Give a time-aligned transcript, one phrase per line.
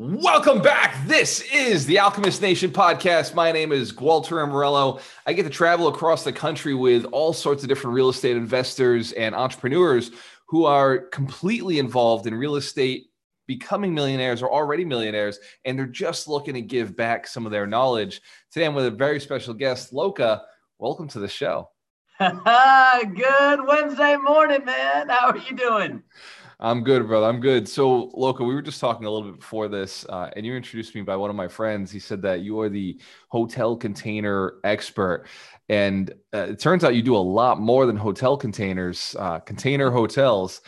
[0.00, 0.94] Welcome back.
[1.08, 3.34] This is the Alchemist Nation podcast.
[3.34, 5.00] My name is Walter Amorello.
[5.26, 9.10] I get to travel across the country with all sorts of different real estate investors
[9.10, 10.12] and entrepreneurs
[10.46, 13.06] who are completely involved in real estate,
[13.48, 17.66] becoming millionaires or already millionaires, and they're just looking to give back some of their
[17.66, 18.20] knowledge.
[18.52, 20.42] Today, I'm with a very special guest, Loka.
[20.78, 21.70] Welcome to the show.
[22.20, 25.08] Good Wednesday morning, man.
[25.08, 26.04] How are you doing?
[26.60, 27.26] I'm good, brother.
[27.26, 27.68] I'm good.
[27.68, 30.92] So, Loka, we were just talking a little bit before this, uh, and you introduced
[30.92, 31.92] me by one of my friends.
[31.92, 35.26] He said that you are the hotel container expert.
[35.68, 39.92] And uh, it turns out you do a lot more than hotel containers, uh, container
[39.92, 40.62] hotels.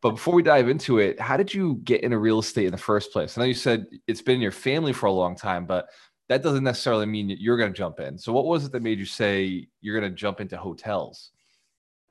[0.00, 2.78] But before we dive into it, how did you get into real estate in the
[2.78, 3.36] first place?
[3.36, 5.88] I know you said it's been in your family for a long time, but
[6.30, 8.16] that doesn't necessarily mean that you're going to jump in.
[8.16, 11.32] So, what was it that made you say you're going to jump into hotels?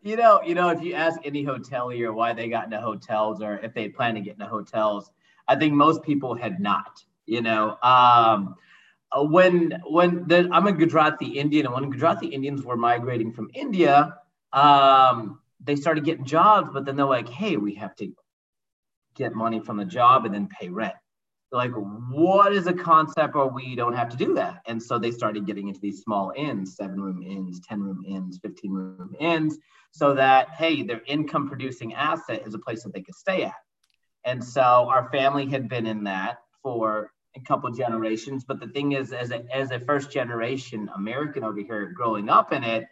[0.04, 3.58] You know, you know, if you ask any hotelier why they got into hotels or
[3.60, 5.10] if they plan to get into hotels,
[5.48, 7.02] I think most people had not.
[7.26, 8.56] You know, um,
[9.16, 14.18] when when the, I'm a Gujarati Indian, and when Gujarati Indians were migrating from India,
[14.52, 18.12] um, they started getting jobs, but then they're like, "Hey, we have to
[19.16, 20.96] get money from the job and then pay rent."
[21.54, 25.12] Like, "What is a concept where we don't have to do that?" And so they
[25.12, 29.58] started getting into these small inns, seven room inns, ten room inns, fifteen room inns
[29.94, 33.54] so that hey their income producing asset is a place that they could stay at
[34.26, 38.92] and so our family had been in that for a couple generations but the thing
[38.94, 42.86] is as a, as a first generation american over here growing up in it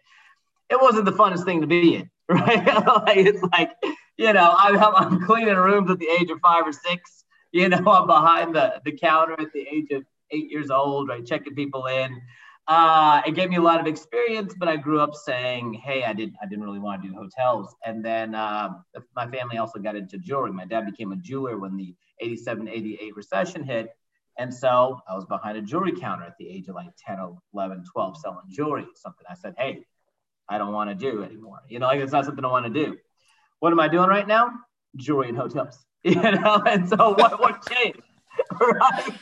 [0.69, 2.65] it wasn't the funnest thing to be in right
[3.05, 3.71] like, it's like
[4.17, 7.20] you know I'm, I'm cleaning rooms at the age of five or six
[7.51, 11.25] you know i'm behind the, the counter at the age of eight years old right
[11.25, 12.21] checking people in
[12.67, 16.13] uh, it gave me a lot of experience, but I grew up saying, "Hey, I
[16.13, 18.75] didn't, I didn't really want to do hotels." And then uh,
[19.15, 20.53] my family also got into jewelry.
[20.53, 23.89] My dad became a jeweler when the 87, 88 recession hit.
[24.37, 27.19] And so I was behind a jewelry counter at the age of like 10,
[27.53, 28.85] 11, 12, selling jewelry.
[28.95, 29.85] Something I said, "Hey,
[30.47, 32.85] I don't want to do anymore." You know, like it's not something I want to
[32.85, 32.97] do.
[33.59, 34.51] What am I doing right now?
[34.95, 35.83] Jewelry and hotels.
[36.03, 38.01] You know, and so what what changed?
[38.59, 39.19] right?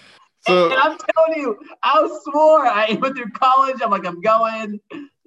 [0.48, 3.82] So, and I'm telling you, I swore I went through college.
[3.84, 4.80] I'm like, I'm going.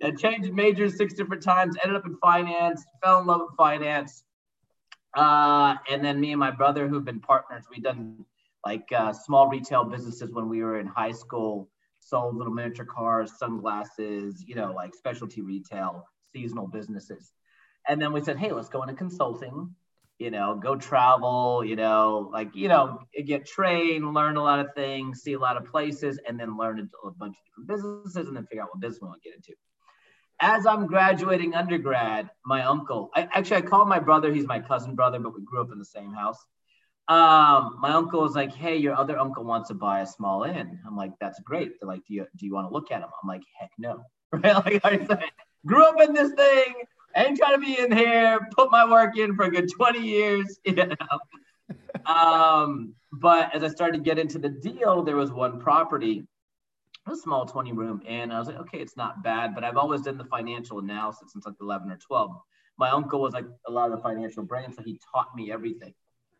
[0.03, 1.77] I changed majors six different times.
[1.85, 2.83] Ended up in finance.
[3.03, 4.25] Fell in love with finance.
[5.15, 8.25] Uh, and then me and my brother, who've been partners, we done
[8.65, 11.69] like uh, small retail businesses when we were in high school.
[12.01, 17.33] Sold little miniature cars, sunglasses, you know, like specialty retail, seasonal businesses.
[17.87, 19.75] And then we said, hey, let's go into consulting
[20.23, 24.69] you know, go travel, you know, like, you know, get trained, learn a lot of
[24.77, 28.37] things, see a lot of places, and then learn a bunch of different businesses and
[28.37, 29.53] then figure out what business we want to get into.
[30.39, 34.95] As I'm graduating undergrad, my uncle, I actually I call my brother, he's my cousin
[34.95, 36.39] brother, but we grew up in the same house.
[37.09, 40.79] Um, my uncle was like, Hey, your other uncle wants to buy a small inn.
[40.87, 41.73] I'm like, that's great.
[41.81, 43.09] They're like, Do you do you want to look at him?
[43.23, 44.05] I'm like, heck no.
[44.33, 44.55] Right?
[44.55, 45.25] Like I said,
[45.67, 46.75] grew up in this thing
[47.15, 49.99] I ain't trying to be in here, put my work in for a good 20
[50.01, 50.97] years, you know.
[52.07, 56.25] um, but as I started to get into the deal, there was one property,
[57.07, 60.03] a small 20 room, and I was like, okay, it's not bad, but I've always
[60.03, 62.31] done the financial analysis since like 11 or 12.
[62.79, 65.95] My uncle was like a lot of the financial brain, so he taught me everything.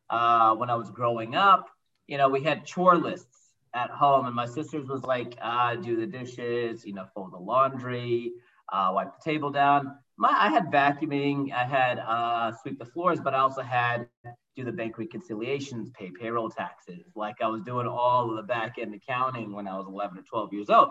[0.09, 1.69] Uh, when I was growing up,
[2.07, 3.39] you know, we had chore lists
[3.75, 7.39] at home, and my sisters was like, uh, do the dishes, you know, fold the
[7.39, 8.33] laundry,
[8.73, 13.21] uh, wipe the table down my I had vacuuming, I had uh, sweep the floors,
[13.21, 14.09] but I also had
[14.55, 17.07] do the bank reconciliations, pay payroll taxes.
[17.15, 20.23] Like I was doing all of the back end accounting when I was 11 or
[20.23, 20.91] 12 years old.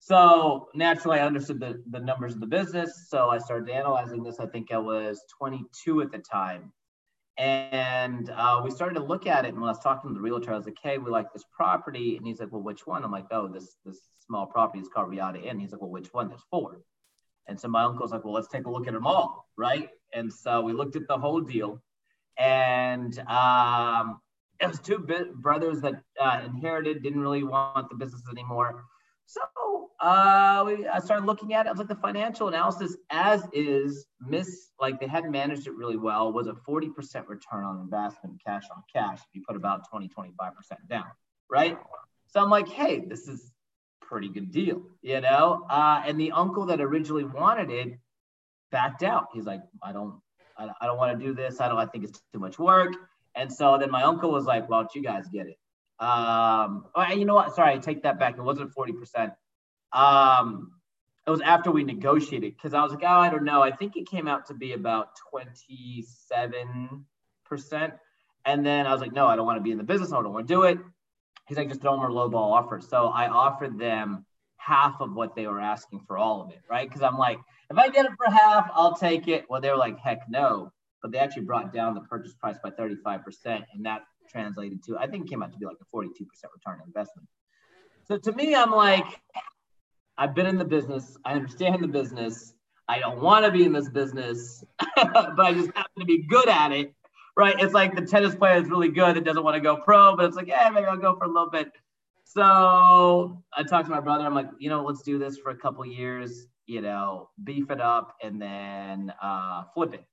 [0.00, 3.06] So naturally, I understood the, the numbers of the business.
[3.08, 4.40] So I started analyzing this.
[4.40, 6.72] I think I was 22 at the time.
[7.38, 9.50] And uh, we started to look at it.
[9.50, 11.44] And when I was talking to the realtor, I was like, hey, we like this
[11.52, 12.16] property.
[12.16, 13.04] And he's like, well, which one?
[13.04, 15.60] I'm like, oh, this this small property is called Riata Inn.
[15.60, 16.28] He's like, well, which one?
[16.28, 16.82] There's four.
[17.48, 19.88] And so my uncle's like, well, let's take a look at them all, right?
[20.12, 21.82] And so we looked at the whole deal,
[22.38, 24.20] and um,
[24.60, 28.84] it was two brothers that uh, inherited, didn't really want the business anymore.
[29.26, 29.40] So
[30.00, 31.68] uh, we, I started looking at it.
[31.68, 35.96] I was like, the financial analysis, as is, miss like they hadn't managed it really
[35.96, 36.90] well, was a 40%
[37.28, 39.18] return on investment, cash on cash.
[39.18, 40.30] If you put about 20, 25%
[40.88, 41.04] down,
[41.48, 41.78] right?
[42.26, 43.52] So I'm like, hey, this is
[44.12, 45.64] pretty good deal, you know?
[45.70, 47.98] Uh, and the uncle that originally wanted it
[48.70, 49.28] backed out.
[49.32, 50.20] He's like, I don't,
[50.58, 51.62] I, I don't want to do this.
[51.62, 52.92] I don't, I think it's too much work.
[53.34, 55.56] And so then my uncle was like, well, you guys get it.
[55.98, 57.54] Um, oh, you know what?
[57.54, 58.36] Sorry, I take that back.
[58.36, 59.32] It wasn't 40%.
[59.94, 60.72] Um,
[61.26, 63.62] it was after we negotiated because I was like, oh, I don't know.
[63.62, 67.92] I think it came out to be about 27%.
[68.44, 70.12] And then I was like, no, I don't want to be in the business.
[70.12, 70.78] I don't want to do it.
[71.46, 72.80] He's like, just throw them a low ball offer.
[72.80, 74.24] So I offered them
[74.56, 76.88] half of what they were asking for all of it, right?
[76.88, 77.38] Because I'm like,
[77.70, 79.46] if I get it for half, I'll take it.
[79.48, 80.72] Well, they were like, heck no.
[81.02, 83.24] But they actually brought down the purchase price by 35%.
[83.46, 86.86] And that translated to, I think came out to be like a 42% return on
[86.86, 87.28] investment.
[88.06, 89.06] So to me, I'm like,
[90.16, 91.16] I've been in the business.
[91.24, 92.54] I understand the business.
[92.88, 94.64] I don't want to be in this business,
[94.96, 96.94] but I just happen to be good at it.
[97.36, 97.54] Right.
[97.58, 100.26] It's like the tennis player is really good that doesn't want to go pro, but
[100.26, 101.72] it's like, yeah, maybe I'll go for a little bit.
[102.24, 104.24] So I talked to my brother.
[104.24, 107.80] I'm like, you know, let's do this for a couple years, you know, beef it
[107.80, 110.04] up and then uh, flip it.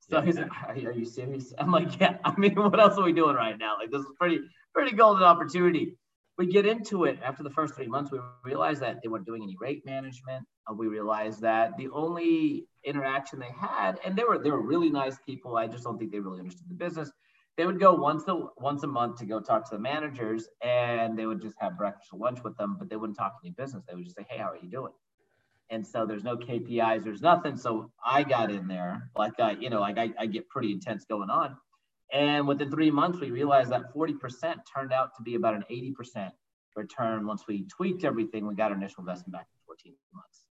[0.00, 1.52] So he's like, are are you serious?
[1.58, 2.16] I'm like, yeah.
[2.24, 3.76] I mean, what else are we doing right now?
[3.78, 4.40] Like, this is pretty,
[4.74, 5.96] pretty golden opportunity
[6.38, 9.42] we get into it after the first three months we realized that they weren't doing
[9.42, 10.46] any rate management.
[10.70, 14.88] Uh, we realized that the only interaction they had and they were they were really
[14.88, 17.10] nice people i just don't think they really understood the business.
[17.56, 21.18] They would go once a once a month to go talk to the managers and
[21.18, 23.82] they would just have breakfast or lunch with them but they wouldn't talk any business.
[23.88, 24.92] They would just say hey how are you doing?
[25.70, 27.56] And so there's no kpis there's nothing.
[27.56, 31.04] So i got in there like i you know like i, I get pretty intense
[31.04, 31.56] going on
[32.12, 36.30] and within three months, we realized that 40% turned out to be about an 80%
[36.76, 38.46] return once we tweaked everything.
[38.46, 40.44] We got our initial investment back in 14 months.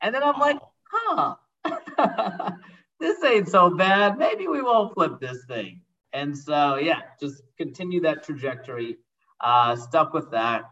[0.00, 0.58] And then I'm like,
[0.90, 1.34] huh,
[3.00, 4.16] this ain't so bad.
[4.16, 5.82] Maybe we won't flip this thing.
[6.12, 8.96] And so, yeah, just continue that trajectory,
[9.40, 10.62] uh, stuck with that.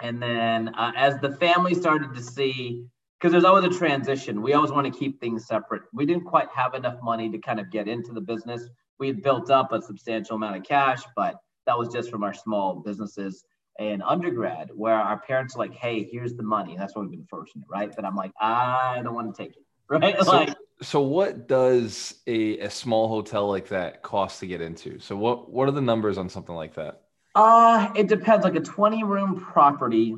[0.00, 2.84] And then uh, as the family started to see,
[3.18, 5.82] because there's always a transition, we always want to keep things separate.
[5.92, 9.22] We didn't quite have enough money to kind of get into the business we had
[9.22, 13.44] built up a substantial amount of cash, but that was just from our small businesses
[13.78, 16.76] and undergrad where our parents are like, hey, here's the money.
[16.78, 17.92] That's what we've been fortunate, right?
[17.94, 19.62] But I'm like, I don't want to take it.
[19.88, 20.20] Right.
[20.24, 24.98] So, like, so what does a, a small hotel like that cost to get into?
[24.98, 27.02] So what what are the numbers on something like that?
[27.36, 28.42] Uh it depends.
[28.42, 30.16] Like a 20 room property.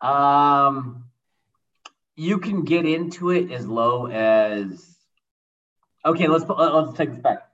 [0.00, 1.06] Um
[2.14, 4.95] you can get into it as low as
[6.06, 7.50] okay, let's let's take this back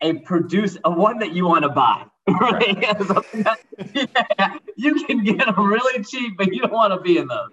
[0.00, 2.04] a produce a one that you want to buy.
[2.28, 2.76] Right?
[3.94, 7.50] yeah, you can get them really cheap, but you don't want to be in those.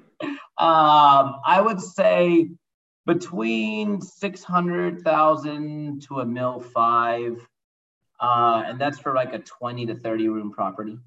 [0.57, 2.49] Um, I would say
[3.05, 7.37] between six hundred thousand to a mil five,
[8.19, 10.97] uh, and that's for like a twenty to thirty room property.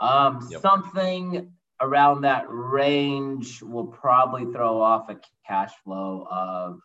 [0.00, 0.60] Um, yep.
[0.60, 6.80] Something around that range will probably throw off a cash flow of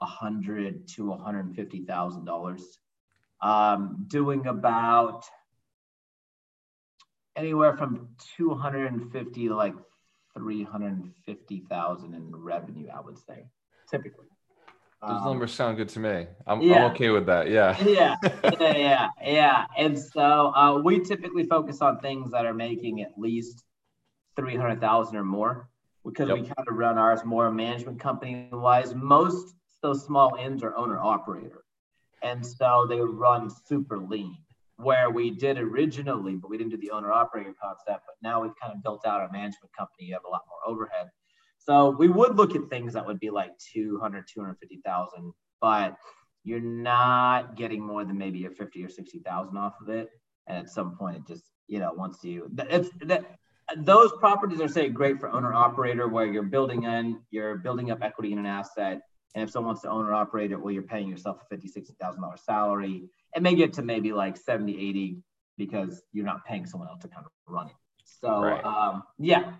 [0.00, 2.78] a hundred to one hundred and fifty thousand dollars.
[3.40, 5.24] Um, doing about
[7.36, 9.74] anywhere from two hundred and fifty to like
[10.34, 12.88] three hundred and fifty thousand in revenue.
[12.94, 13.46] I would say
[13.90, 14.26] typically.
[15.06, 16.26] Those um, numbers sound good to me.
[16.46, 16.86] I'm, yeah.
[16.86, 17.50] I'm okay with that.
[17.50, 17.78] Yeah.
[17.84, 18.16] yeah.
[18.60, 18.76] Yeah.
[18.76, 19.08] Yeah.
[19.22, 19.66] Yeah.
[19.76, 23.64] And so uh, we typically focus on things that are making at least
[24.36, 25.68] 300,000 or more
[26.04, 26.38] because yep.
[26.38, 28.94] we kind of run ours more management company wise.
[28.94, 31.62] Most those small inns are owner operator.
[32.22, 34.38] And so they run super lean,
[34.76, 38.04] where we did originally, but we didn't do the owner operator concept.
[38.06, 40.06] But now we've kind of built out our management company.
[40.06, 41.08] You have a lot more overhead.
[41.58, 45.96] So we would look at things that would be like 200, 250,000, but
[46.44, 50.08] you're not getting more than maybe a 50 or 60,000 off of it.
[50.46, 53.24] And at some point, it just, you know, once you, it's that
[53.78, 58.02] those properties are say great for owner operator where you're building in, you're building up
[58.02, 59.02] equity in an asset
[59.34, 61.68] and if someone wants to own or operate it, well, you're paying yourself a fifty,
[61.68, 63.08] sixty thousand dollar salary.
[63.34, 65.18] It may get to maybe like 70, 80
[65.58, 67.74] because you're not paying someone else to kind of run it.
[68.04, 68.64] So right.
[68.64, 69.54] um, yeah.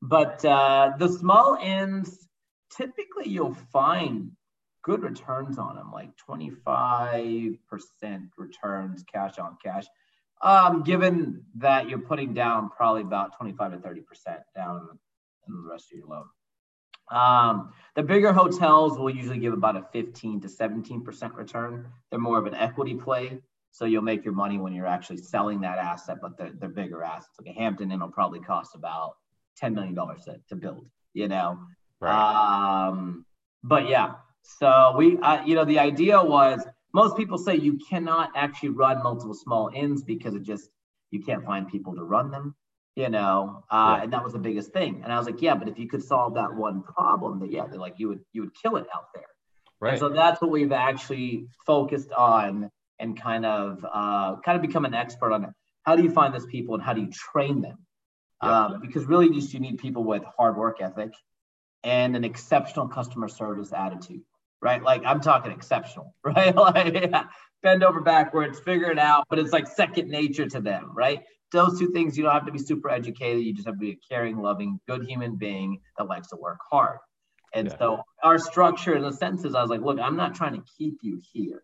[0.00, 2.28] But uh, the small ends,
[2.76, 4.30] typically you'll find
[4.82, 7.58] good returns on them, like 25%
[8.36, 9.86] returns cash on cash.
[10.42, 14.02] Um, given that you're putting down probably about 25 to 30%
[14.54, 14.88] down
[15.48, 16.26] in the rest of your loan.
[17.10, 21.88] Um, the bigger hotels will usually give about a 15 to 17% return.
[22.10, 23.40] They're more of an equity play.
[23.70, 27.02] So you'll make your money when you're actually selling that asset, but they're, they're bigger
[27.02, 27.34] assets.
[27.38, 29.16] Like a Hampton Inn will probably cost about
[29.62, 31.58] $10 million to, to build, you know?
[32.00, 32.88] Right.
[32.88, 33.26] Um,
[33.62, 38.30] but yeah, so we, uh, you know, the idea was most people say you cannot
[38.34, 40.70] actually run multiple small inns because it just,
[41.10, 42.54] you can't find people to run them
[42.96, 44.04] you know uh, yeah.
[44.04, 45.02] and that was the biggest thing.
[45.04, 47.66] And i was like yeah but if you could solve that one problem that yeah
[47.66, 49.24] they're like you would you would kill it out there.
[49.78, 49.90] Right.
[49.92, 54.86] and so that's what we've actually focused on and kind of uh, kind of become
[54.86, 55.50] an expert on it.
[55.82, 57.78] How do you find those people and how do you train them?
[58.42, 58.64] Yeah.
[58.64, 61.12] um, because really just you need people with hard work ethic
[61.84, 64.22] and an exceptional customer service attitude
[64.62, 64.82] right?
[64.82, 66.54] Like i'm talking exceptional right?
[66.54, 67.24] Like yeah,
[67.62, 71.22] bend over backwards figure it out but it's like second nature to them right
[71.52, 73.44] those two things, you don't have to be super educated.
[73.44, 76.58] You just have to be a caring, loving, good human being that likes to work
[76.70, 76.98] hard.
[77.54, 77.78] And yeah.
[77.78, 80.64] so our structure in the sense is I was like, look, I'm not trying to
[80.76, 81.62] keep you here.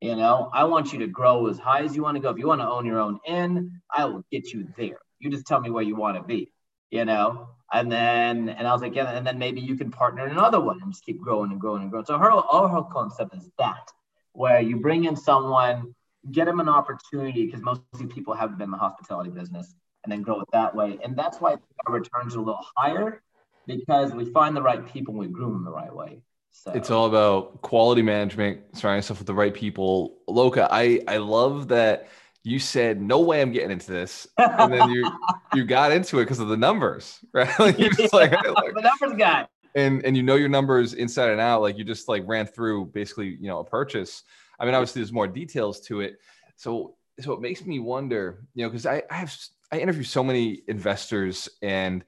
[0.00, 2.28] You know, I want you to grow as high as you want to go.
[2.28, 4.98] If you want to own your own inn, I will get you there.
[5.18, 6.52] You just tell me where you want to be,
[6.90, 7.48] you know?
[7.72, 10.60] And then, and I was like, yeah, and then maybe you can partner in another
[10.60, 12.04] one and just keep growing and growing and growing.
[12.04, 13.90] So her, whole concept is that,
[14.32, 15.94] where you bring in someone,
[16.30, 20.22] get them an opportunity, because most people haven't been in the hospitality business, and then
[20.22, 20.98] grow it that way.
[21.02, 23.22] And that's why our returns are a little higher
[23.66, 26.20] because we find the right people and we groom them the right way.
[26.50, 26.72] So.
[26.72, 30.18] It's all about quality management, surrounding yourself with the right people.
[30.28, 32.08] Loka, I I love that
[32.44, 35.10] you said no way I'm getting into this, and then you
[35.52, 37.58] you got into it because of the numbers, right?
[37.58, 41.30] like you're just like, like the numbers guy, and and you know your numbers inside
[41.30, 41.60] and out.
[41.60, 44.22] Like you just like ran through basically you know a purchase.
[44.58, 46.18] I mean, obviously there's more details to it.
[46.56, 49.36] So so it makes me wonder, you know, because I I have
[49.72, 52.04] I interview so many investors and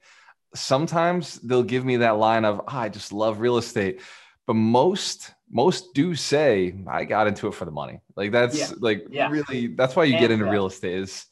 [0.53, 4.01] sometimes they'll give me that line of oh, I just love real estate
[4.47, 8.01] but most most do say I got into it for the money.
[8.15, 8.71] Like that's yeah.
[8.79, 9.29] like yeah.
[9.29, 11.25] really that's why you and get into real estate is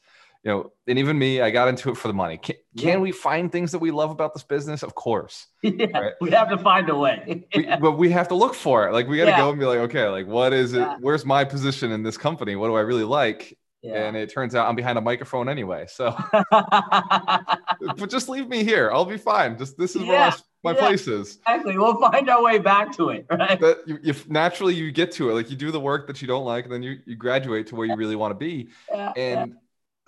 [0.46, 2.38] you know, and even me, I got into it for the money.
[2.38, 2.96] Can, can yeah.
[2.98, 4.84] we find things that we love about this business?
[4.84, 5.48] Of course.
[5.64, 6.12] Yeah, right?
[6.20, 7.44] we have to find a way.
[7.52, 8.92] we, but we have to look for it.
[8.92, 10.86] Like we got to go and be like, okay, like what is it?
[11.00, 12.54] Where's my position in this company?
[12.54, 13.58] What do I really like?
[13.82, 14.06] Yeah.
[14.06, 15.86] And it turns out I'm behind a microphone anyway.
[15.88, 16.16] So,
[16.50, 18.92] but just leave me here.
[18.92, 19.58] I'll be fine.
[19.58, 20.08] Just this is yeah.
[20.08, 20.78] where I, my yeah.
[20.78, 21.38] place is.
[21.38, 21.76] Exactly.
[21.76, 23.26] We'll find our way back to it.
[23.28, 23.58] Right.
[23.58, 25.34] That you, you, naturally you get to it.
[25.34, 27.74] Like you do the work that you don't like, and then you you graduate to
[27.74, 28.68] where you really want to be.
[28.88, 29.56] Yeah, and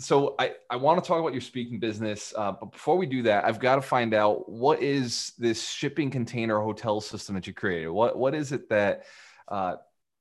[0.00, 2.32] so I I want to talk about your speaking business.
[2.36, 6.10] Uh, but before we do that, I've got to find out what is this shipping
[6.10, 7.88] container hotel system that you created.
[7.88, 9.04] What what is it that
[9.48, 9.76] uh,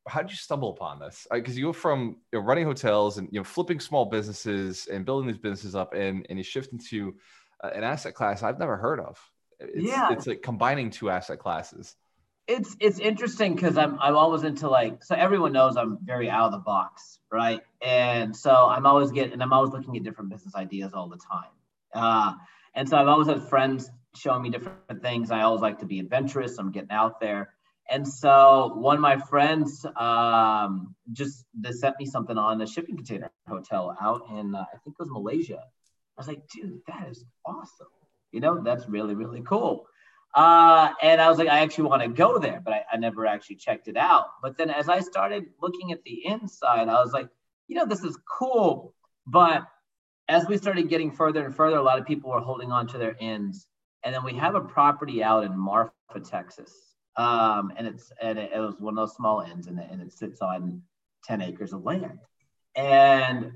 [0.08, 1.28] how did you stumble upon this?
[1.32, 5.06] Because you go from you know, running hotels and you know flipping small businesses and
[5.06, 7.16] building these businesses up, and and you shift into
[7.64, 9.20] uh, an asset class I've never heard of.
[9.60, 11.96] It's, yeah, it's like combining two asset classes.
[12.48, 16.46] It's it's interesting because I'm I'm always into like so everyone knows I'm very out
[16.46, 17.62] of the box, right?
[17.82, 21.18] And so I'm always getting and I'm always looking at different business ideas all the
[21.18, 21.52] time.
[21.94, 22.34] Uh,
[22.74, 25.30] and so I've always had friends showing me different things.
[25.32, 26.58] I always like to be adventurous.
[26.58, 27.54] I'm getting out there.
[27.90, 32.98] And so one of my friends um, just they sent me something on a shipping
[32.98, 35.60] container hotel out in uh, I think it was Malaysia.
[35.60, 37.88] I was like, dude, that is awesome.
[38.32, 39.88] You know, that's really really cool.
[40.38, 43.26] Uh, and I was like, I actually want to go there, but I, I never
[43.26, 44.28] actually checked it out.
[44.42, 47.28] But then as I started looking at the inside, I was like,
[47.68, 48.94] you know, this is cool.
[49.26, 49.64] But
[50.30, 52.98] as we started getting further and further, a lot of people were holding on to
[52.98, 53.68] their ends.
[54.04, 55.92] And then we have a property out in Marfa,
[56.24, 56.72] Texas
[57.18, 60.02] um, and it's and it, it, was one of those small ends, and it, and
[60.02, 60.84] it sits on
[61.24, 62.20] ten acres of land.
[62.76, 63.54] And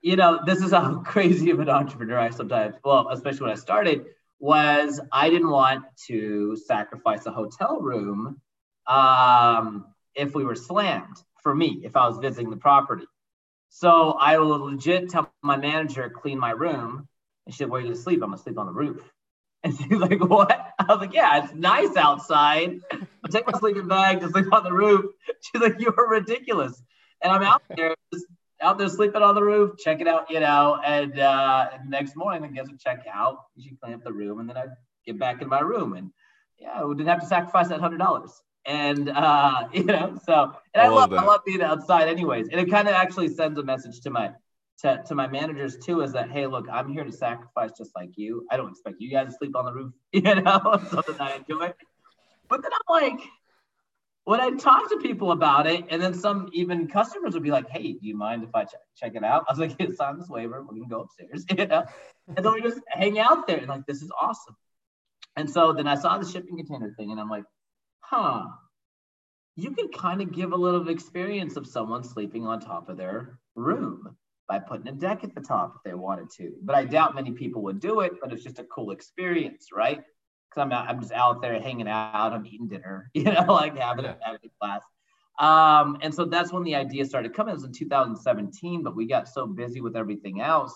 [0.00, 3.56] you know, this is how crazy of an entrepreneur I sometimes, well, especially when I
[3.56, 4.06] started,
[4.40, 8.40] was I didn't want to sacrifice a hotel room
[8.86, 13.06] um, if we were slammed for me if I was visiting the property.
[13.68, 17.06] So I will legit tell my manager clean my room,
[17.46, 18.22] and she said, "Where are you gonna sleep?
[18.22, 19.02] I'm gonna sleep on the roof."
[19.62, 20.72] And she's like, what?
[20.78, 22.80] I was like, yeah, it's nice outside.
[22.90, 25.04] I'll take my sleeping bag to sleep on the roof.
[25.42, 26.82] She's like, you are ridiculous.
[27.22, 28.24] And I'm out there, just
[28.60, 30.80] out there sleeping on the roof, check it out, you know.
[30.84, 33.38] And uh, next morning, I guess I check out.
[33.58, 34.64] She clean up the room, and then I
[35.06, 35.94] get back in my room.
[35.94, 36.10] And
[36.58, 38.32] yeah, we didn't have to sacrifice that hundred dollars.
[38.66, 42.48] And uh, you know, so and I, I love, love I love being outside, anyways.
[42.48, 44.32] And it kind of actually sends a message to my
[44.82, 48.10] to, to my managers too is that hey look i'm here to sacrifice just like
[48.16, 51.36] you i don't expect you guys to sleep on the roof you know something i
[51.36, 51.72] enjoy
[52.48, 53.20] but then i'm like
[54.24, 57.68] when i talk to people about it and then some even customers would be like
[57.68, 60.18] hey do you mind if i ch- check it out i was like hey, sign
[60.18, 61.84] this waiver we can go upstairs you know
[62.36, 64.56] and then we just hang out there and like this is awesome
[65.36, 67.44] and so then i saw the shipping container thing and i'm like
[68.00, 68.44] huh
[69.56, 73.38] you can kind of give a little experience of someone sleeping on top of their
[73.54, 74.16] room
[74.48, 76.52] by putting a deck at the top if they wanted to.
[76.62, 80.02] But I doubt many people would do it, but it's just a cool experience, right?
[80.50, 84.04] Because I'm, I'm just out there hanging out, I'm eating dinner, you know, like having,
[84.04, 84.14] yeah.
[84.20, 84.82] a, having a class.
[85.38, 87.52] Um, and so that's when the idea started coming.
[87.52, 90.74] It was in 2017, but we got so busy with everything else.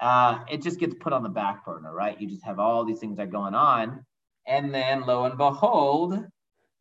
[0.00, 2.20] Uh, it just gets put on the back burner, right?
[2.20, 4.04] You just have all these things that are going on.
[4.46, 6.22] And then lo and behold,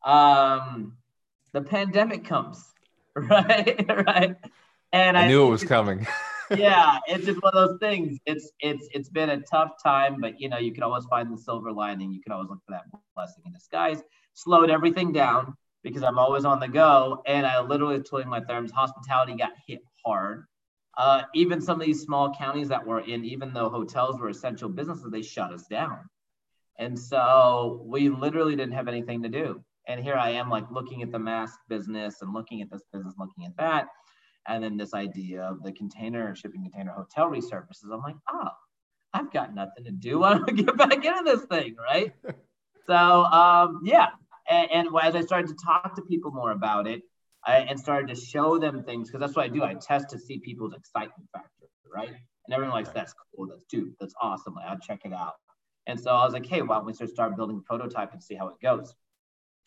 [0.03, 0.97] um,
[1.53, 2.63] the pandemic comes,
[3.15, 3.85] right?
[4.07, 4.35] right.
[4.91, 6.05] And I, I knew it was coming.
[6.51, 8.19] Yeah, it's just one of those things.
[8.25, 11.37] It's it's it's been a tough time, but you know, you can always find the
[11.37, 12.11] silver lining.
[12.13, 12.85] You can always look for that
[13.15, 14.01] blessing in disguise.
[14.33, 17.21] Slowed everything down because I'm always on the go.
[17.27, 20.45] And I literally told my therms, hospitality got hit hard.
[20.97, 24.69] uh, even some of these small counties that we're in, even though hotels were essential
[24.69, 25.99] businesses, they shut us down.
[26.77, 29.61] And so we literally didn't have anything to do.
[29.87, 33.13] And here I am, like looking at the mask business and looking at this business,
[33.19, 33.87] looking at that.
[34.47, 37.91] And then this idea of the container shipping container hotel resurfaces.
[37.91, 38.49] I'm like, oh,
[39.13, 40.19] I've got nothing to do.
[40.19, 41.75] Why don't I get back into this thing?
[41.77, 42.13] Right.
[42.87, 44.09] so, um, yeah.
[44.47, 47.01] And, and, as I started to talk to people more about it
[47.43, 49.63] I, and started to show them things, because that's what I do.
[49.63, 51.49] I test to see people's excitement factor.
[51.91, 52.09] Right.
[52.09, 53.47] And everyone likes, that's cool.
[53.47, 54.53] That's dude, that's awesome.
[54.53, 55.33] Like, I'll check it out.
[55.87, 58.35] And so I was like, hey, why don't we start building a prototype and see
[58.35, 58.93] how it goes?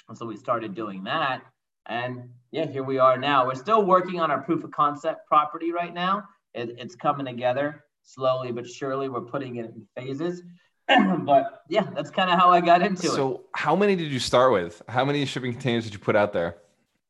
[0.08, 1.42] And so we started doing that.
[1.88, 3.46] And yeah, here we are now.
[3.46, 6.24] We're still working on our proof of concept property right now.
[6.54, 9.08] It, it's coming together slowly but surely.
[9.08, 10.42] We're putting it in phases.
[10.88, 13.16] but yeah, that's kind of how I got into so it.
[13.16, 14.82] So, how many did you start with?
[14.88, 16.56] How many shipping containers did you put out there?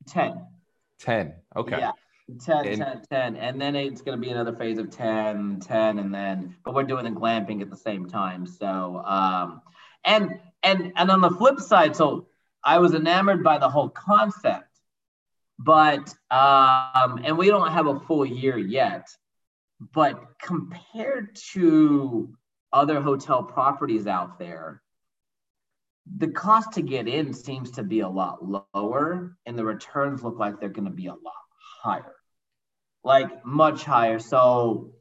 [0.08, 0.44] 10.
[0.98, 1.34] 10.
[1.56, 1.78] Okay.
[1.78, 1.92] Yeah.
[2.44, 3.36] 10, and, 10, 10.
[3.36, 6.82] And then it's going to be another phase of 10, 10, and then, but we're
[6.82, 8.46] doing the glamping at the same time.
[8.46, 9.62] So, um,
[10.04, 12.26] and, and, and on the flip side, so
[12.64, 14.67] I was enamored by the whole concept,
[15.58, 19.08] but, um, and we don't have a full year yet,
[19.92, 22.34] but compared to
[22.72, 24.82] other hotel properties out there,
[26.16, 28.38] the cost to get in seems to be a lot
[28.74, 31.34] lower and the returns look like they're going to be a lot
[31.82, 32.14] higher.
[33.04, 34.18] Like much higher.
[34.18, 34.92] So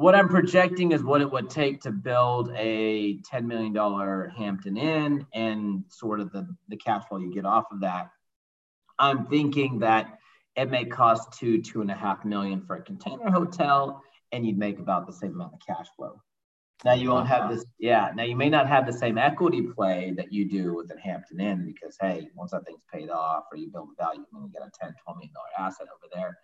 [0.00, 5.26] what i'm projecting is what it would take to build a $10 million hampton inn
[5.34, 8.08] and sort of the, the cash flow you get off of that
[9.00, 10.18] i'm thinking that
[10.56, 14.02] it may cost two two and a half million for a container hotel
[14.32, 16.20] and you'd make about the same amount of cash flow
[16.84, 18.10] now you won't have this, yeah.
[18.14, 21.40] Now you may not have the same equity play that you do with the Hampton
[21.40, 24.62] Inn because hey, once that thing's paid off or you build a value, you get
[24.62, 26.38] a 10, 20 million dollar asset over there.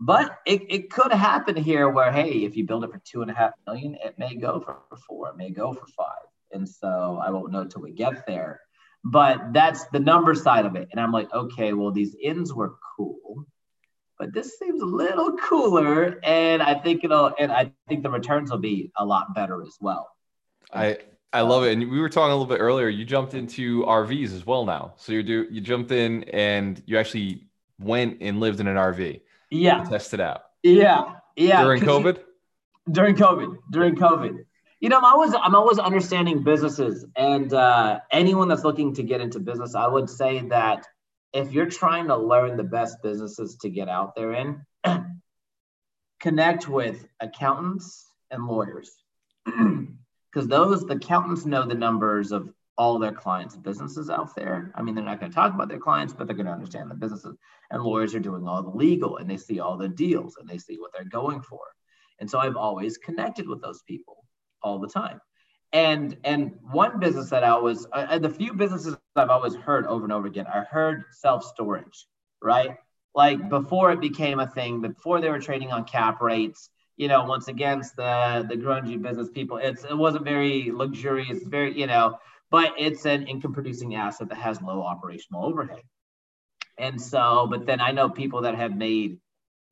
[0.00, 3.30] But it, it could happen here where hey, if you build it for two and
[3.30, 6.26] a half million, it may go for four, it may go for five.
[6.52, 8.60] And so I won't know till we get there.
[9.04, 10.88] But that's the number side of it.
[10.90, 13.46] And I'm like, okay, well, these inns were cool
[14.18, 16.18] but this seems a little cooler.
[16.24, 19.76] And i think it'll and i think the returns will be a lot better as
[19.80, 20.10] well.
[20.72, 20.98] I
[21.32, 21.72] i love it.
[21.72, 24.94] And we were talking a little bit earlier you jumped into rvs as well now.
[24.96, 27.46] So you do you jumped in and you actually
[27.78, 29.84] went and lived in an rv yeah.
[29.84, 30.42] Test it out.
[30.62, 31.62] Yeah yeah.
[31.62, 34.44] During covid you, during covid during covid
[34.80, 39.20] you know, I'm always I'm always understanding businesses, and uh, anyone that's looking to get
[39.20, 40.86] into business, I would say that
[41.32, 44.64] if you're trying to learn the best businesses to get out there in,
[46.20, 48.90] connect with accountants and lawyers.
[50.30, 54.70] Because those, the accountants know the numbers of all their clients' businesses out there.
[54.74, 56.90] I mean, they're not going to talk about their clients, but they're going to understand
[56.90, 57.34] the businesses.
[57.70, 60.58] And lawyers are doing all the legal and they see all the deals and they
[60.58, 61.60] see what they're going for.
[62.20, 64.17] And so I've always connected with those people
[64.62, 65.20] all the time
[65.72, 70.04] and and one business that I was uh, the few businesses I've always heard over
[70.04, 72.06] and over again, I heard self storage,
[72.42, 72.76] right?
[73.14, 77.24] Like before it became a thing, before they were trading on cap rates, you know,
[77.24, 82.18] once against the the grungy business people, it's it wasn't very luxurious, very you know,
[82.50, 85.82] but it's an income producing asset that has low operational overhead.
[86.78, 89.18] And so, but then I know people that have made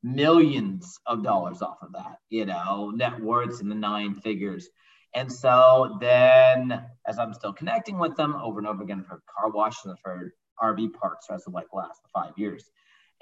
[0.02, 4.68] millions of dollars off of that, you know, net worths in the nine figures
[5.16, 9.50] and so then, as I'm still connecting with them over and over again for car
[9.50, 12.70] washes and for RV parks as of like last five years.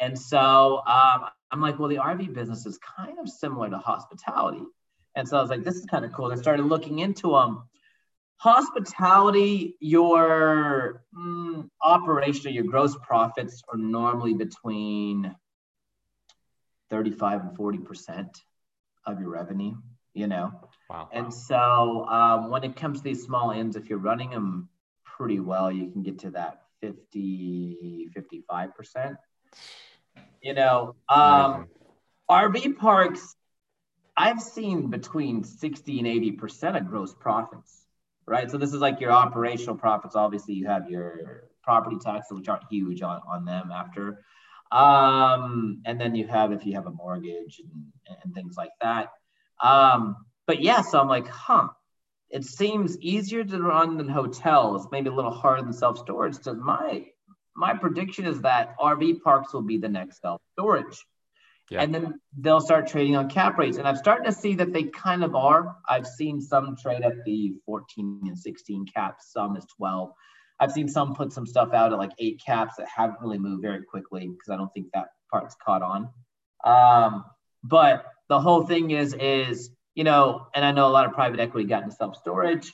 [0.00, 4.64] And so um, I'm like, well, the RV business is kind of similar to hospitality.
[5.14, 6.28] And so I was like, this is kind of cool.
[6.28, 7.34] And I started looking into them.
[7.34, 7.68] Um,
[8.38, 15.32] hospitality, your mm, operation, your gross profits are normally between
[16.94, 18.28] 35 and 40%
[19.04, 19.74] of your revenue,
[20.12, 20.52] you know.
[20.88, 21.08] Wow.
[21.12, 24.68] And so um, when it comes to these small inns, if you're running them
[25.04, 29.16] pretty well, you can get to that 50, 55%.
[30.40, 31.66] You know, um,
[32.30, 33.34] RV parks,
[34.16, 36.06] I've seen between 60 and
[36.38, 37.86] 80% of gross profits,
[38.24, 38.48] right?
[38.48, 40.14] So this is like your operational profits.
[40.14, 44.24] Obviously, you have your property taxes, which aren't huge on, on them after.
[44.74, 49.10] Um, and then you have, if you have a mortgage and, and things like that.
[49.62, 51.68] Um, but yeah, so I'm like, huh,
[52.28, 56.34] it seems easier to run than hotels, maybe a little harder than self storage.
[56.42, 57.06] So my
[57.56, 61.06] my prediction is that RV parks will be the next self storage.
[61.70, 61.82] Yeah.
[61.82, 63.78] And then they'll start trading on cap rates.
[63.78, 65.76] And I'm starting to see that they kind of are.
[65.88, 70.12] I've seen some trade at the 14 and 16 caps, some is 12.
[70.60, 73.62] I've seen some put some stuff out at like eight caps that haven't really moved
[73.62, 76.08] very quickly because I don't think that part's caught on.
[76.64, 77.24] Um,
[77.62, 81.40] but the whole thing is is you know, and I know a lot of private
[81.40, 82.72] equity got into self storage.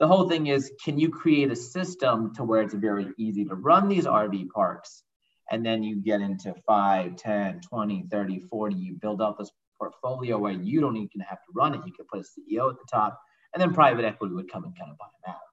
[0.00, 3.54] The whole thing is, can you create a system to where it's very easy to
[3.54, 5.04] run these RV parks?
[5.50, 10.38] And then you get into 5, 10, 20, 30, 40, you build up this portfolio
[10.38, 11.82] where you don't even have to run it.
[11.86, 13.20] You can put a CEO at the top,
[13.52, 15.51] and then private equity would come and kind of buy them out.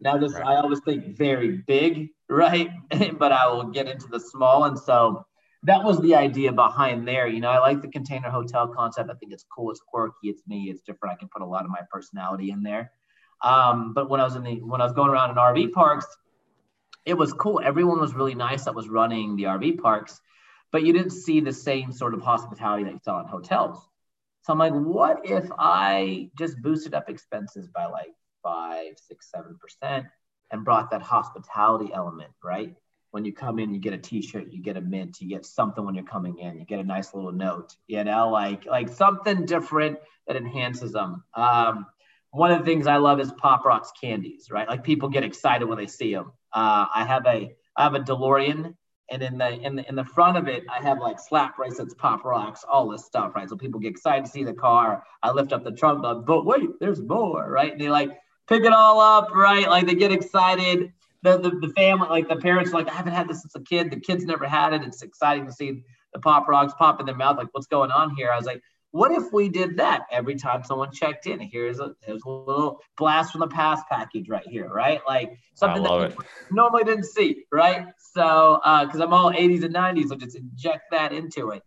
[0.00, 0.46] Now, this right.
[0.46, 2.70] I always think very big, right?
[3.18, 4.64] but I will get into the small.
[4.64, 5.26] And so
[5.64, 7.26] that was the idea behind there.
[7.26, 9.10] You know, I like the container hotel concept.
[9.10, 9.70] I think it's cool.
[9.70, 10.28] It's quirky.
[10.28, 10.70] It's me.
[10.70, 11.14] It's different.
[11.14, 12.92] I can put a lot of my personality in there.
[13.42, 16.06] Um, but when I was in the when I was going around in RV parks,
[17.06, 17.60] it was cool.
[17.62, 20.20] Everyone was really nice that was running the RV parks,
[20.72, 23.88] but you didn't see the same sort of hospitality that you saw in hotels.
[24.42, 29.56] So I'm like, what if I just boosted up expenses by like five, six, seven
[29.60, 30.06] percent
[30.50, 32.74] and brought that hospitality element, right?
[33.12, 35.84] When you come in, you get a t-shirt, you get a mint, you get something
[35.84, 39.46] when you're coming in, you get a nice little note, you know, like like something
[39.46, 41.24] different that enhances them.
[41.34, 41.86] Um,
[42.30, 44.68] one of the things I love is Pop Rocks candies, right?
[44.68, 46.32] Like people get excited when they see them.
[46.52, 48.74] Uh, I have a I have a DeLorean,
[49.10, 51.94] and in the in the in the front of it, I have like slap bracelets,
[51.94, 53.48] Pop Rocks, all this stuff, right?
[53.48, 55.02] So people get excited to see the car.
[55.22, 57.72] I lift up the trunk, but wait, there's more, right?
[57.72, 58.10] And they like
[58.50, 59.68] pick it all up, right?
[59.68, 60.92] Like they get excited.
[61.22, 63.90] The, the, the family, like the parents, like I haven't had this since a kid.
[63.90, 64.82] The kids never had it.
[64.82, 65.82] It's exciting to see
[66.12, 67.36] the pop rocks pop in their mouth.
[67.36, 68.30] Like, what's going on here?
[68.30, 71.38] I was like, what if we did that every time someone checked in?
[71.38, 75.00] Here's a here's a little blast from the past package right here, right?
[75.06, 76.16] Like something that
[76.50, 77.86] normally didn't see, right?
[77.98, 81.62] So because uh, I'm all 80s and 90s, so just inject that into it.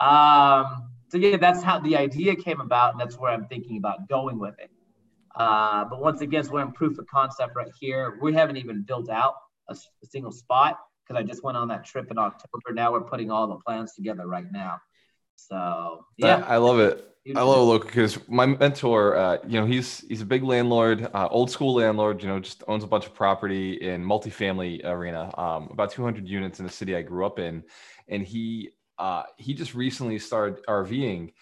[0.00, 4.08] Um, so yeah, that's how the idea came about, and that's where I'm thinking about
[4.08, 4.70] going with it.
[5.36, 8.18] Uh, but once again, so we're in proof of concept right here.
[8.20, 9.34] We haven't even built out
[9.68, 12.72] a, a single spot because I just went on that trip in October.
[12.72, 14.80] Now we're putting all the plans together right now.
[15.36, 17.06] So yeah, I, love it.
[17.34, 21.28] I love it, because my mentor, uh, you know, he's he's a big landlord, uh,
[21.30, 22.22] old school landlord.
[22.22, 26.60] You know, just owns a bunch of property in multifamily arena, um, about 200 units
[26.60, 27.64] in the city I grew up in,
[28.08, 31.32] and he uh, he just recently started RVing.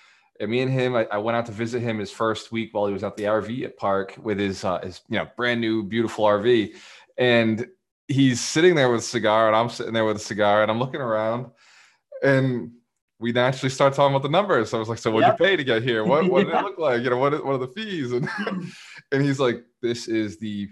[0.41, 2.87] And me and him, I, I, went out to visit him his first week while
[2.87, 5.83] he was at the RV at park with his uh, his you know brand new
[5.83, 6.77] beautiful RV,
[7.17, 7.67] and
[8.07, 10.79] he's sitting there with a cigar, and I'm sitting there with a cigar, and I'm
[10.79, 11.47] looking around,
[12.23, 12.73] and
[13.21, 14.71] we naturally start talking about the numbers.
[14.71, 15.39] So I was like, "So what'd yep.
[15.39, 16.05] you pay to get here?
[16.05, 17.03] What what did it look like?
[17.03, 18.29] You know, what what are the fees?" And
[19.13, 20.69] and he's like, "This is the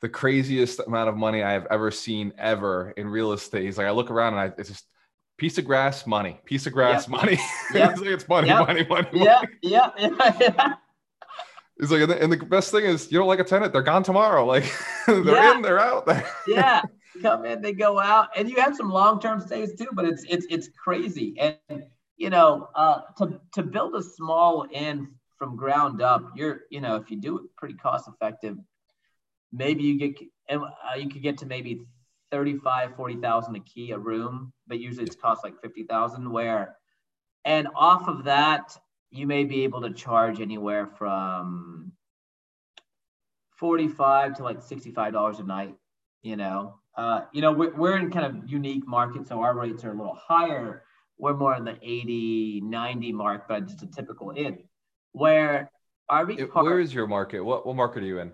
[0.00, 3.86] the craziest amount of money I have ever seen ever in real estate." He's like,
[3.86, 4.84] "I look around and I it's just."
[5.38, 6.40] Piece of grass, money.
[6.44, 7.10] Piece of grass, yep.
[7.10, 7.38] money.
[7.74, 7.90] Yep.
[7.92, 8.66] it's like it's money, yep.
[8.66, 9.24] money, money, money.
[9.24, 10.74] Yeah, yeah, yeah.
[11.80, 13.82] He's like, and the, and the, best thing is, you don't like a tenant, they're
[13.82, 14.44] gone tomorrow.
[14.44, 14.64] Like,
[15.06, 15.54] they're yeah.
[15.54, 16.08] in, they're out.
[16.48, 16.82] yeah,
[17.22, 19.86] come in, they go out, and you have some long-term stays too.
[19.92, 21.84] But it's it's it's crazy, and
[22.16, 26.96] you know, uh, to to build a small inn from ground up, you're you know,
[26.96, 28.56] if you do it pretty cost effective,
[29.52, 31.82] maybe you get and uh, you could get to maybe
[32.30, 36.76] 35 40,000 a key a room but usually it's cost like 50,000 where
[37.44, 38.76] and off of that
[39.10, 41.92] you may be able to charge anywhere from
[43.56, 45.74] 45 to like $65 a night
[46.22, 46.74] you know?
[46.96, 49.96] Uh, you know we're, we're in kind of unique market so our rates are a
[49.96, 50.82] little higher.
[51.16, 54.58] We're more in the 80 90 mark but just a typical inn
[55.12, 55.70] where
[56.10, 57.40] RV park, where is your market?
[57.40, 58.32] What what market are you in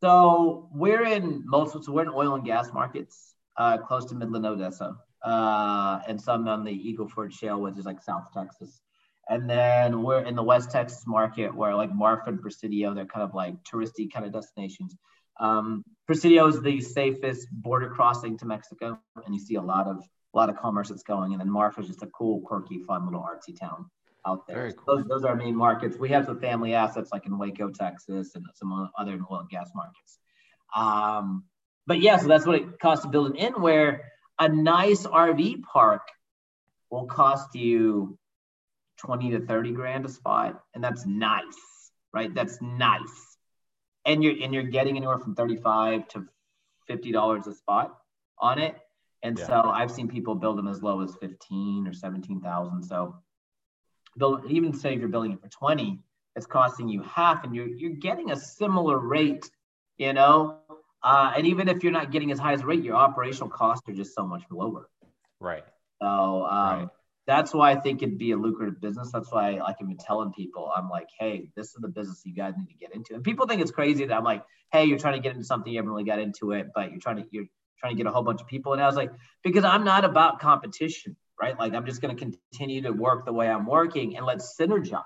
[0.00, 4.46] so we're in most so we're in oil and gas markets uh, close to midland
[4.46, 8.80] odessa uh, and some on the eagle ford shale which is like south texas
[9.28, 13.22] and then we're in the West Texas market where like Marfa and Presidio, they're kind
[13.22, 14.96] of like touristy kind of destinations.
[15.38, 19.98] Um, Presidio is the safest border crossing to Mexico, and you see a lot of
[20.34, 21.32] a lot of commerce that's going.
[21.32, 23.90] And then Marfa is just a cool, quirky, fun little artsy town
[24.28, 24.72] out there.
[24.72, 24.96] Cool.
[24.96, 25.96] Those, those are our main markets.
[25.98, 29.70] We have some family assets like in Waco, Texas, and some other oil and gas
[29.74, 30.18] markets.
[30.74, 31.44] Um,
[31.86, 33.54] but yeah, so that's what it costs to build an inn.
[33.60, 36.02] Where a nice RV park
[36.90, 38.18] will cost you
[38.98, 40.60] 20 to 30 grand a spot.
[40.74, 41.42] And that's nice,
[42.12, 42.32] right?
[42.34, 43.36] That's nice.
[44.04, 46.26] And you're and you're getting anywhere from 35 to
[46.88, 47.98] $50 a spot
[48.38, 48.76] on it.
[49.22, 49.46] And yeah.
[49.46, 52.82] so I've seen people build them as low as 15 or 17,000.
[52.82, 53.16] So
[54.18, 56.00] build, even say if you're billing it for 20,
[56.36, 59.50] it's costing you half and you're, you're getting a similar rate,
[59.96, 60.58] you know?
[61.02, 63.94] Uh, and even if you're not getting as high as rate, your operational costs are
[63.94, 64.88] just so much lower.
[65.40, 65.64] Right.
[66.00, 66.88] So um, right
[67.28, 69.10] that's why I think it'd be a lucrative business.
[69.12, 72.34] That's why like I've been telling people, I'm like, hey, this is the business you
[72.34, 73.14] guys need to get into.
[73.14, 75.70] And people think it's crazy that I'm like, hey, you're trying to get into something,
[75.70, 77.44] you haven't really got into it, but you're trying to you're
[77.78, 78.72] trying to get a whole bunch of people.
[78.72, 79.12] And I was like,
[79.44, 81.16] because I'm not about competition.
[81.40, 81.58] Right?
[81.58, 85.02] Like I'm just going to continue to work the way I'm working and let's synergize,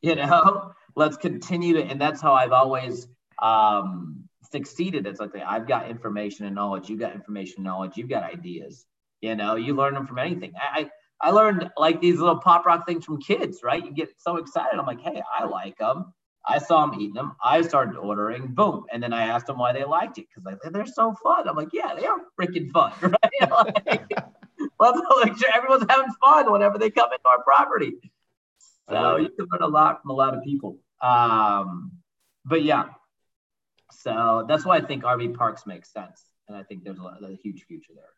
[0.00, 3.08] you know, let's continue to, and that's how I've always
[3.42, 5.06] um, succeeded.
[5.06, 8.86] It's like I've got information and knowledge, You've got information and knowledge, you've got ideas,
[9.20, 10.52] you know, you learn them from anything.
[10.56, 13.84] I, I learned like these little pop rock things from kids, right?
[13.84, 14.78] You get so excited.
[14.78, 16.12] I'm like, hey, I like them.
[16.46, 17.32] I saw them eating them.
[17.42, 18.84] I started ordering, boom.
[18.92, 21.48] And then I asked them why they liked it because like they're so fun.
[21.48, 23.50] I'm like, yeah, they are freaking fun, right?
[23.86, 24.12] like,
[24.80, 27.94] love to make sure everyone's having fun whenever they come into our property.
[28.88, 30.78] So you can learn a lot from a lot of people.
[31.00, 31.92] Um,
[32.44, 32.86] but yeah,
[33.90, 37.18] so that's why I think RV parks make sense, and I think there's a, lot,
[37.20, 38.10] there's a huge future there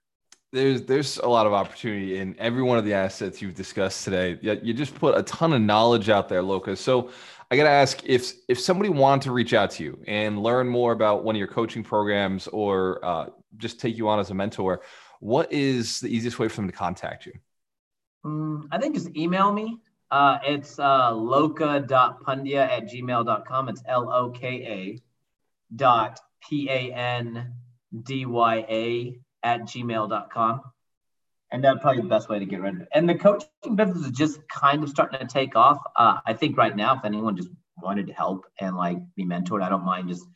[0.52, 4.38] there's there's a lot of opportunity in every one of the assets you've discussed today.
[4.40, 6.76] You just put a ton of knowledge out there, Loka.
[6.76, 7.10] So
[7.50, 10.68] I got to ask if if somebody wanted to reach out to you and learn
[10.68, 13.26] more about one of your coaching programs or uh,
[13.58, 14.80] just take you on as a mentor,
[15.20, 17.32] what is the easiest way for them to contact you?
[18.24, 19.78] Um, I think just email me.
[20.10, 23.68] Uh, it's uh, loka.pandya at gmail.com.
[23.68, 25.02] It's L O K A
[25.74, 27.52] dot P A N
[28.02, 30.62] D Y A at gmail.com.
[31.50, 32.88] And that's probably the best way to get rid of it.
[32.92, 35.78] And the coaching business is just kind of starting to take off.
[35.96, 37.48] Uh, I think right now, if anyone just
[37.82, 40.26] wanted to help and like be mentored, I don't mind just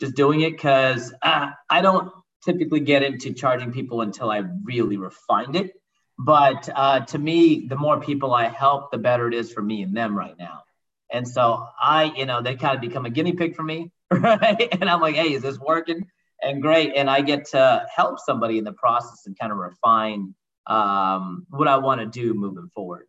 [0.00, 2.12] just doing it because uh, I don't
[2.44, 5.72] typically get into charging people until I really refined it.
[6.18, 9.82] But uh, to me, the more people I help, the better it is for me
[9.82, 10.62] and them right now.
[11.10, 14.68] And so I, you know, they kind of become a guinea pig for me, right?
[14.72, 16.06] And I'm like, hey, is this working?
[16.42, 16.92] and great.
[16.96, 20.34] And I get to help somebody in the process and kind of refine
[20.66, 23.06] um, what I want to do moving forward.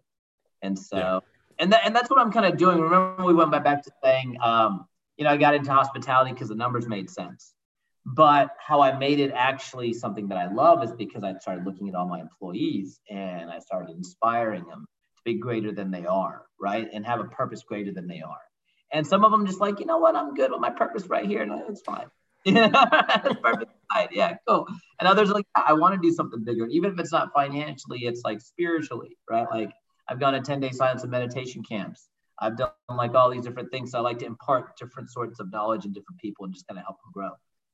[0.61, 1.19] And so, yeah.
[1.59, 2.79] and that, and that's what I'm kind of doing.
[2.79, 6.55] Remember, we went back to saying, um, you know, I got into hospitality because the
[6.55, 7.53] numbers made sense.
[8.05, 11.87] But how I made it actually something that I love is because I started looking
[11.87, 14.85] at all my employees and I started inspiring them
[15.17, 16.89] to be greater than they are, right?
[16.91, 18.41] And have a purpose greater than they are.
[18.91, 21.25] And some of them just like, you know what, I'm good with my purpose right
[21.25, 22.07] here, and it's fine.
[22.45, 22.67] Yeah,
[23.41, 23.71] perfect.
[24.11, 24.67] Yeah, cool.
[24.99, 27.99] And others are like, I want to do something bigger, even if it's not financially,
[27.99, 29.47] it's like spiritually, right?
[29.49, 29.71] Like
[30.09, 32.09] I've gone to 10 day silence and meditation camps.
[32.39, 33.91] I've done like all these different things.
[33.91, 36.77] So I like to impart different sorts of knowledge and different people and just kind
[36.77, 37.29] of help them grow.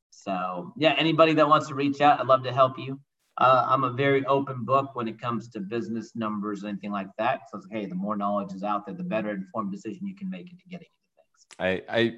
[0.10, 3.00] So yeah, anybody that wants to reach out, I'd love to help you.
[3.38, 7.08] Uh, I'm a very open book when it comes to business numbers, or anything like
[7.18, 7.42] that.
[7.50, 10.16] So it's like, hey, the more knowledge is out there, the better informed decision you
[10.16, 11.84] can make into getting into things.
[11.90, 12.18] I, I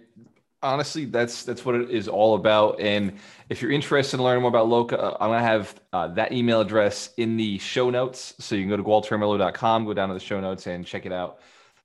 [0.63, 3.13] honestly that's that's what it is all about and
[3.49, 6.61] if you're interested in learning more about loka uh, i'm to have uh, that email
[6.61, 10.19] address in the show notes so you can go to gualtermillo.com go down to the
[10.19, 11.39] show notes and check it out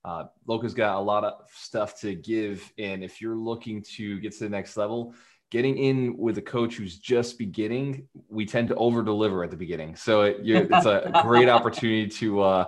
[0.05, 4.33] uh, loka's got a lot of stuff to give and if you're looking to get
[4.33, 5.15] to the next level
[5.51, 9.57] getting in with a coach who's just beginning we tend to over deliver at the
[9.57, 12.65] beginning so it, it's a great opportunity to uh,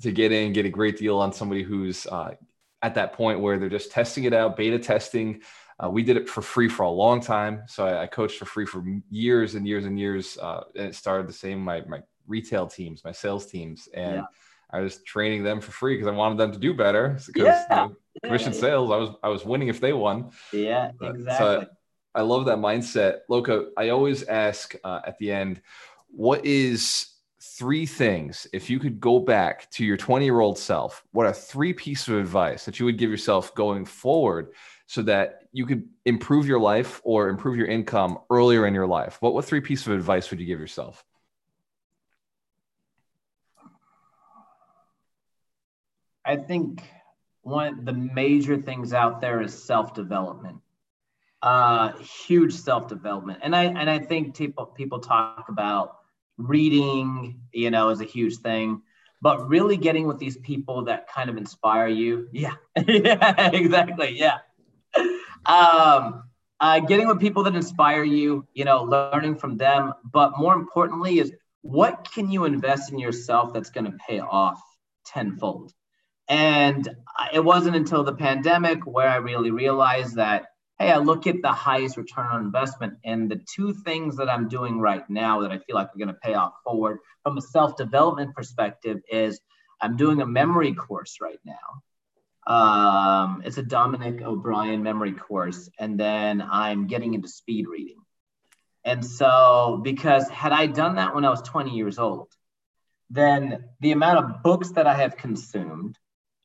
[0.00, 2.30] to get in get a great deal on somebody who's uh,
[2.82, 5.42] at that point where they're just testing it out, beta testing.
[5.82, 7.62] Uh, we did it for free for a long time.
[7.66, 10.38] So I, I coached for free for years and years and years.
[10.38, 13.88] Uh, and it started the same, my, my retail teams, my sales teams.
[13.94, 14.22] And yeah.
[14.70, 17.84] I was training them for free because I wanted them to do better because yeah.
[17.84, 18.60] you know, commission yeah.
[18.60, 20.30] sales, I was, I was winning if they won.
[20.52, 21.24] Yeah, exactly.
[21.38, 21.66] So
[22.14, 23.20] I, love that mindset.
[23.30, 25.60] Loka, I always ask uh, at the end,
[26.08, 27.06] what is
[27.40, 31.32] three things, if you could go back to your 20 year old self, what are
[31.32, 34.52] three pieces of advice that you would give yourself going forward
[34.86, 39.18] so that you could improve your life or improve your income earlier in your life?
[39.20, 41.04] What, what three pieces of advice would you give yourself?
[46.24, 46.82] I think
[47.40, 50.58] one of the major things out there is self development.
[51.40, 55.98] Uh, huge self development, and I and I think people people talk about
[56.36, 58.82] reading, you know, is a huge thing.
[59.20, 62.28] But really getting with these people that kind of inspire you.
[62.32, 62.54] Yeah.
[62.86, 64.16] yeah, exactly.
[64.16, 64.38] Yeah.
[65.44, 66.22] Um,
[66.60, 69.92] uh, getting with people that inspire you, you know, learning from them.
[70.04, 74.60] But more importantly, is what can you invest in yourself that's going to pay off
[75.04, 75.72] tenfold?
[76.28, 76.88] And
[77.32, 80.46] it wasn't until the pandemic where I really realized that
[80.78, 82.98] hey, I look at the highest return on investment.
[83.04, 86.08] And the two things that I'm doing right now that I feel like are going
[86.08, 89.40] to pay off forward from a self development perspective is
[89.80, 91.82] I'm doing a memory course right now.
[92.46, 95.68] Um, it's a Dominic O'Brien memory course.
[95.78, 98.00] And then I'm getting into speed reading.
[98.84, 102.28] And so, because had I done that when I was 20 years old,
[103.10, 105.98] then the amount of books that I have consumed,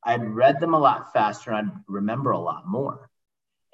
[0.04, 3.10] I'd read them a lot faster, and I'd remember a lot more.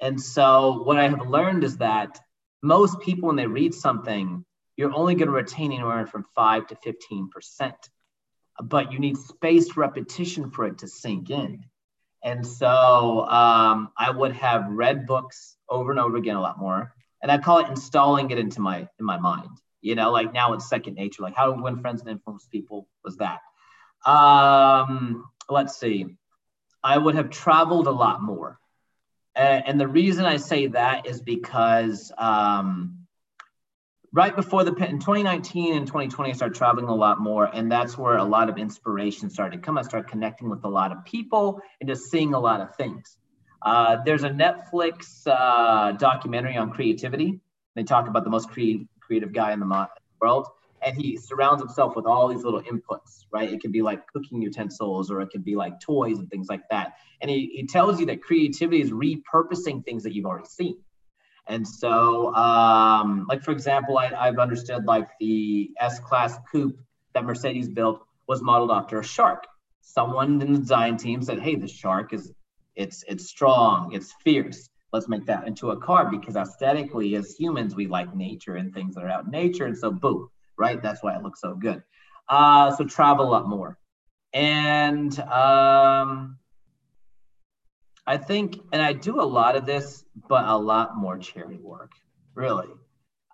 [0.00, 2.18] And so what I have learned is that
[2.62, 4.44] most people, when they read something,
[4.76, 7.72] you're only going to retain anywhere from five to 15%.
[8.62, 11.64] but you need spaced repetition for it to sink in.
[12.22, 16.94] And so um, I would have read books over and over again a lot more.
[17.22, 19.50] And I call it installing it into my in my mind.
[19.80, 21.22] You know, like now it's second nature.
[21.22, 23.40] Like how to win friends and influence people was that.
[24.04, 26.06] Um, let's see.
[26.82, 28.59] I would have traveled a lot more.
[29.34, 33.06] And, and the reason I say that is because um,
[34.12, 37.96] right before the in 2019 and 2020 i started traveling a lot more and that's
[37.96, 39.78] where a lot of inspiration started to come.
[39.78, 43.16] I started connecting with a lot of people and just seeing a lot of things.
[43.62, 47.40] Uh, there's a netflix uh, documentary on creativity.
[47.76, 49.88] They talk about the most cre- creative guy in the
[50.20, 50.48] world
[50.82, 54.40] and he surrounds himself with all these little inputs right it could be like cooking
[54.42, 58.00] utensils or it could be like toys and things like that and he, he tells
[58.00, 60.76] you that creativity is repurposing things that you've already seen
[61.46, 66.78] and so, um, like for example, I, I've understood like the S-Class coupe
[67.14, 69.46] that Mercedes built was modeled after a shark.
[69.80, 72.32] Someone in the design team said, "Hey, the shark is
[72.76, 74.68] it's it's strong, it's fierce.
[74.92, 78.94] Let's make that into a car because aesthetically, as humans, we like nature and things
[78.94, 79.64] that are out in nature.
[79.64, 80.28] And so, boom,
[80.60, 80.80] right?
[80.80, 81.82] That's why it looks so good.
[82.28, 83.78] Uh, so travel a lot more,
[84.32, 86.38] and um,
[88.06, 91.92] I think, and I do a lot of this, but a lot more charity work,
[92.34, 92.68] really.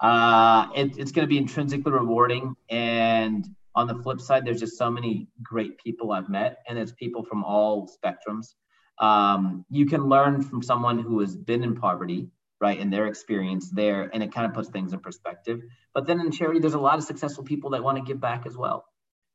[0.00, 2.54] Uh, it, it's going to be intrinsically rewarding.
[2.68, 6.92] And on the flip side, there's just so many great people I've met, and it's
[6.92, 8.54] people from all spectrums.
[8.98, 12.28] Um, you can learn from someone who has been in poverty,
[12.60, 15.62] right, and their experience there, and it kind of puts things in perspective.
[15.94, 18.46] But then in charity, there's a lot of successful people that want to give back
[18.46, 18.84] as well.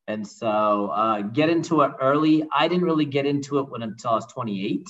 [0.07, 2.47] And so uh, get into it early.
[2.53, 4.87] I didn't really get into it when until I was 28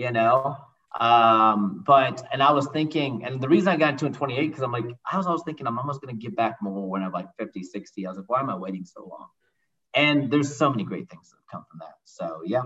[0.00, 0.56] you know.
[0.98, 4.62] Um, but and I was thinking, and the reason I got into it 28 because
[4.62, 7.28] I'm like, I was always thinking I'm almost gonna give back more when I'm like
[7.38, 8.06] 50, 60.
[8.06, 9.28] I was like, why am I waiting so long?
[9.94, 11.94] And there's so many great things that come from that.
[12.04, 12.62] So yeah.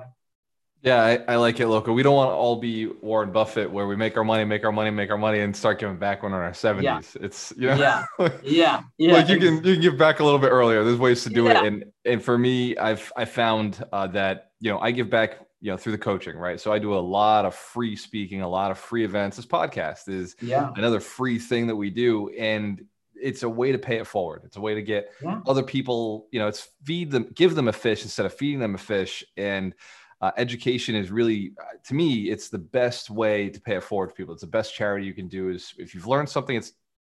[0.84, 1.94] Yeah, I, I like it, Loka.
[1.94, 4.72] We don't want to all be Warren Buffett, where we make our money, make our
[4.72, 7.16] money, make our money, and start giving back when we're in our seventies.
[7.18, 7.24] Yeah.
[7.24, 8.04] It's you know, yeah,
[8.42, 9.14] yeah, yeah.
[9.14, 10.84] Like you can you can give back a little bit earlier.
[10.84, 11.62] There's ways to do yeah.
[11.62, 15.38] it, and and for me, I've I found uh, that you know I give back
[15.62, 18.48] you know through the coaching right so i do a lot of free speaking a
[18.48, 20.70] lot of free events this podcast is yeah.
[20.76, 24.58] another free thing that we do and it's a way to pay it forward it's
[24.58, 25.40] a way to get yeah.
[25.46, 28.74] other people you know it's feed them give them a fish instead of feeding them
[28.74, 29.74] a fish and
[30.24, 34.08] uh, education is really uh, to me it's the best way to pay it forward
[34.08, 34.32] to people.
[34.32, 36.72] It's the best charity you can do is if you've learned something it's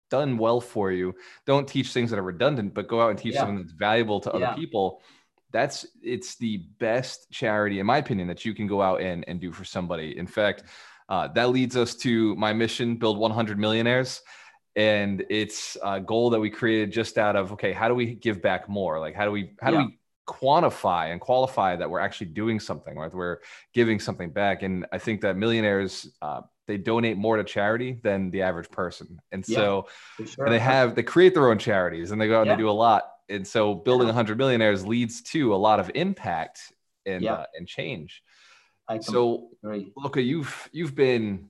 [0.10, 1.15] done well for you.
[1.46, 3.39] Don't teach things that are redundant but go out and teach yeah.
[3.39, 5.02] something that's valuable to other people.
[5.54, 9.39] That's it's the best charity in my opinion that you can go out and, and
[9.39, 10.17] do for somebody.
[10.17, 10.63] In fact
[11.08, 14.22] uh, that leads us to my mission build 100 millionaires.
[14.76, 18.41] And it's a goal that we created just out of okay how do we give
[18.41, 19.00] back more?
[19.00, 19.78] Like how do we how yeah.
[19.80, 23.38] do we quantify and qualify that we're actually doing something right we're
[23.74, 28.30] giving something back and i think that millionaires uh, they donate more to charity than
[28.32, 29.88] the average person and so
[30.26, 30.46] sure.
[30.46, 32.52] and they have they create their own charities and they go out yeah.
[32.52, 34.13] and they do a lot and so building yeah.
[34.13, 36.74] 100 millionaires leads to a lot of impact
[37.06, 37.34] and yeah.
[37.34, 38.22] uh, and change
[39.02, 39.92] so agree.
[39.98, 41.50] Loka, you've you've been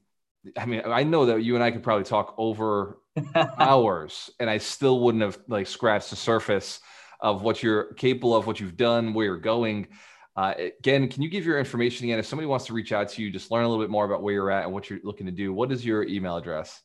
[0.55, 2.99] i mean i know that you and i could probably talk over
[3.35, 6.79] hours and i still wouldn't have like scratched the surface
[7.19, 9.87] of what you're capable of what you've done where you're going
[10.35, 13.21] uh, again can you give your information again if somebody wants to reach out to
[13.21, 15.25] you just learn a little bit more about where you're at and what you're looking
[15.25, 16.81] to do what is your email address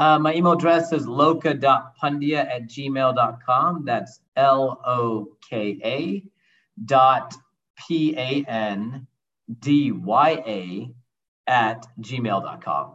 [0.00, 3.84] uh, my email address is loka.pandya at gmail.com.
[3.84, 6.24] That's L O K A
[6.82, 7.34] dot
[7.76, 9.06] P A N
[9.58, 10.94] D Y A
[11.46, 12.92] at gmail.com.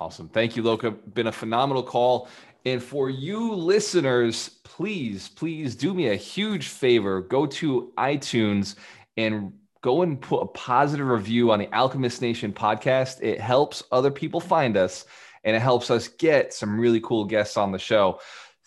[0.00, 0.28] Awesome.
[0.28, 0.96] Thank you, Loka.
[1.14, 2.28] Been a phenomenal call.
[2.66, 7.20] And for you listeners, please, please do me a huge favor.
[7.20, 8.74] Go to iTunes
[9.16, 9.52] and
[9.82, 13.22] go and put a positive review on the Alchemist Nation podcast.
[13.22, 15.04] It helps other people find us
[15.44, 18.18] and it helps us get some really cool guests on the show.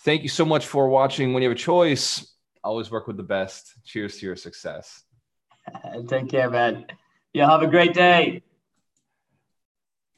[0.05, 1.33] Thank you so much for watching.
[1.33, 3.73] When you have a choice, always work with the best.
[3.83, 5.03] Cheers to your success.
[6.07, 6.85] Take care, man.
[7.33, 8.43] You have a great day.